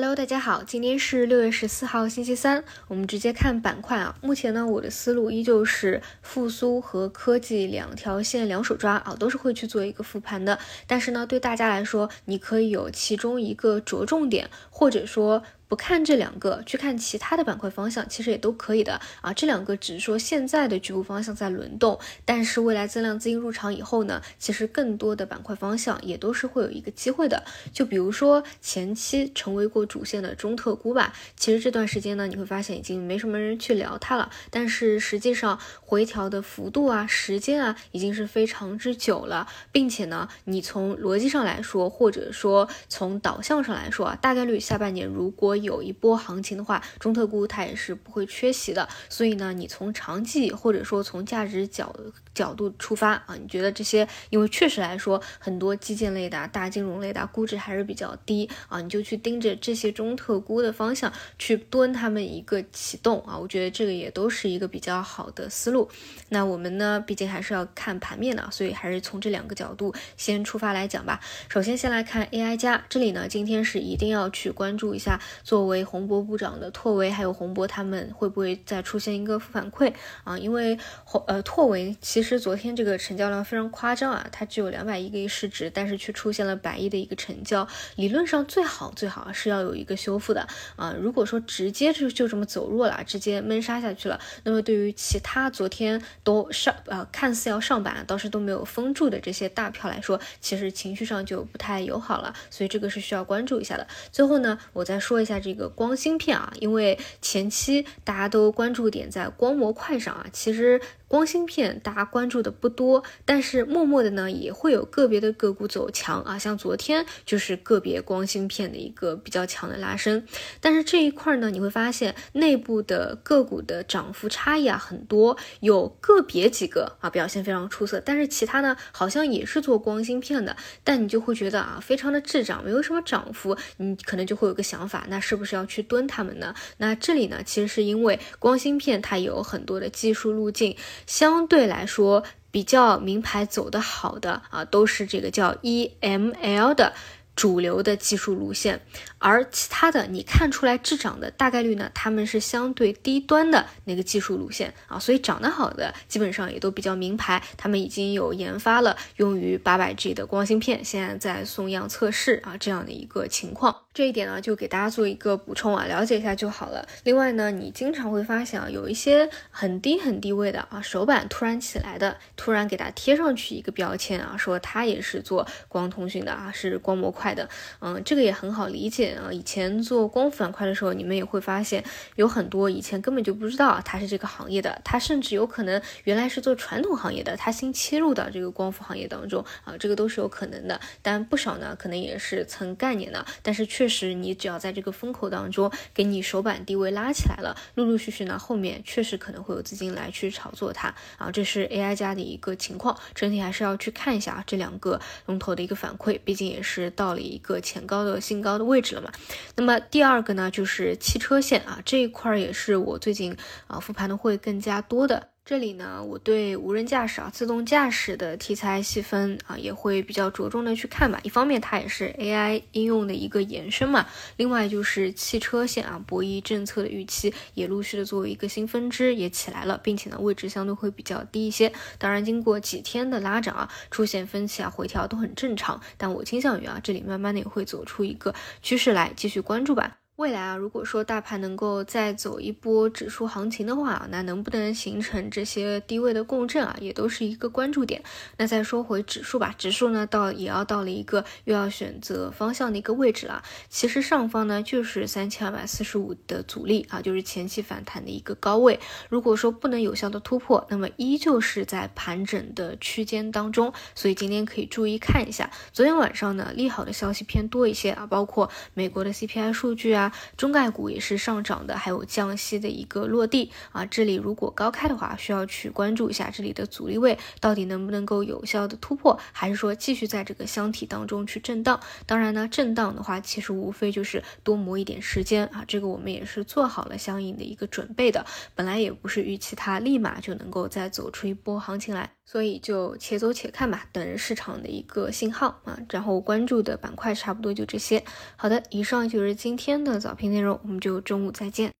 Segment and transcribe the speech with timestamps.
[0.00, 4.14] Hello，大家好，今天是六月十四号，星期三，我们直接看板块啊。
[4.20, 10.56] 目前呢，我的思路依旧是复苏和科技两条线两手抓啊，都是会去做一个复盘的。
[10.86, 15.42] 但是呢，对大家来说，你可以有其中一个着重点，或者说。
[15.68, 19.32] 不看这两个，去看其他的板块方向，其实也都可以的啊。
[19.34, 27.44] 这两个只是说现在的局部方向在轮动，但是未来增量资金入场以后呢，其实更多的板块方向也都是会有一个机会的。
[27.72, 48.88] 就比如说前期成为过主线的中特估吧，其实这段时间呢，你会发现已经没什么人去聊它了，但是实际上回调的幅度啊、时间啊，已经是非常之久了，并且呢，你从逻辑上来说，或者说从导向上来说啊，大概率下半年如果有一波行情的话，中特估它也是不会缺席的。
[49.08, 51.94] 所以呢，你从长期或者说从价值角
[52.34, 65.88] 角度出发啊，你觉得这些，因为确实来说，很多基建类的、大金融类的估值还是比较低啊，你就去盯着这些中特估的方向去蹲他们一个启动啊，我觉得这个也都是一个比较好的思路。
[66.28, 71.20] 那我们呢，毕竟还是要看盘面的，所以还是从这两个角度先出发来讲吧。
[71.48, 75.20] 首先先来看 AI 加，这里呢，今天是一定要去关注一下。
[75.48, 79.90] 作为洪博部长的拓维还有洪博他们会不会再出现一个负反馈
[80.22, 80.36] 啊？
[80.36, 87.66] 因为洪呃拓维其实昨天这个成交量非常夸张啊，它只有两百亿个亿市值，但是却出现了百亿的一个成交。
[87.96, 90.46] 理论上最好最好是要有一个修复的
[90.76, 90.94] 啊。
[91.00, 102.34] 如果说直接就就这么走弱了，直接闷杀下去了，那么对于其他昨天都上呃看似要上板，倒是都没有封住的这些大票来说，其实情绪上就不太友好了。
[102.50, 103.86] 所以这个是需要关注一下的。
[104.12, 105.37] 最后呢，我再说一下。
[105.40, 110.80] 这个光芯片啊，因为前期大家都关注点在光模块上啊，其实。
[111.08, 120.22] 光芯片大家关注的不多，但是默默的呢也会有个别的个股走强啊，像昨天就是个别光芯片的一个比较强的拉升。
[120.60, 130.54] 但是这一块呢，你会发现内部的个股的涨幅差异啊很多，有个别几个啊表现非常出色，但是其他呢好像也是做光芯片的，
[130.84, 136.54] 但你就会觉得啊非常的滞涨，没有什么涨幅，你可能就会有个想法，那是不是要去蹲他们呢？
[136.76, 140.76] 那这里呢其实是因为光芯片它有很多的技术路径。
[141.06, 146.94] 相对来说，比较名牌走的好的啊，都是这个叫 EML 的。
[147.38, 148.80] 主流的技术路线，
[149.18, 166.88] 而其他的你看出来滞涨的大概率呢，他们是相对低端的那个技术路线啊，所以涨得好的基本上也都比较名牌，他们已经有研发了用于八百 G 的光芯片，现在在送样测试啊，这样的一个情况，这一点呢就给大家做一个补充啊，了解一下就好了。
[167.04, 177.27] 另外呢，你经常会发现啊，有一些很低很低位的啊手板突然起来的，突然给它贴上去一个标签啊，说它也是做光通讯的啊，是光模块。
[177.34, 177.48] 的，
[177.80, 179.32] 嗯，这个也很好理解啊。
[179.32, 181.82] 以前做光伏板块的时候，你们也会发现
[182.16, 190.80] 有很多以前根本就不知道它是这个行业的，它甚至有可能原来是做传统行业的，它新切入到这个光伏行业当中啊，这个都是有可能的。
[191.02, 193.24] 但不少呢，可能也是蹭概念的。
[193.42, 201.30] 但是确实，你只要在这个风口当中给你手板地位拉起来了，陆陆续续呢，后面确实可能会有资金来去炒作它啊。
[201.30, 207.17] 这是 AI 加的一个情况，整体还是要去看一下啊这两个龙头的一个反馈，毕竟也是到。
[207.18, 209.12] 一个前高的新高的位置了嘛？
[209.56, 213.36] 那么第二个呢，就是汽车线啊，这一块也是我最近
[213.66, 215.28] 啊复盘的会更加多的。
[215.48, 221.18] 这里呢，我对无人驾驶啊、自动驾驶的题材细分啊，也会比较着重的去看吧。
[221.22, 224.04] 一方面，它也是 AI 应用的一个延伸嘛；
[224.36, 231.72] 另外就是汽车线啊，博弈政策的预期也陆续的作为一个新分支也起来了，并且呢，位置相对会比较低一些。
[231.96, 235.80] 当然，经过几天的拉涨啊，出现分歧啊、回调都很正常。
[235.96, 239.97] 但我倾向于啊，这里慢慢的也会走出一个趋势来，继续关注吧。
[240.18, 248.02] 未来啊，如果说大盘能够再走一波指数行情的话，那能不能形成这些低位的共振啊，也都是一个关注点。
[248.36, 253.44] 那再说回指数吧，指数呢到也要到了一个又要选择方向的一个位置了。
[253.68, 258.80] 其实上方呢就是三千二百四十五的阻力啊，就是前期反弹的一个高位。
[259.08, 263.72] 如果说不能有效的突破，那么依旧是在盘整的区间当中。
[263.94, 270.07] 所以今天可以注意看一下，昨天晚上呢利好的消息偏多一些啊，包括美国的 CPI 数据啊。
[270.36, 281.80] 中概股也是上涨的，还有降息的一个落地啊，这里如果高开的话，需要去关注一下这里的阻力位到底能不能够有效的突破，还是说继续在这个箱体当中去震荡？
[282.06, 288.24] 当然呢，震荡的话其实无非就是多磨一点时间啊，这个我们也是做好了相应的一个准备的，
[288.54, 292.17] 本来也不是预期它立马就能够再走出一波行情来。
[292.30, 295.78] 所以就且走且看吧，等市场的一个信号啊。
[295.88, 298.04] 然后关注的板块差不多就这些。
[298.36, 301.72] 好的，以上就是今天的早评内容，我们就中午再见。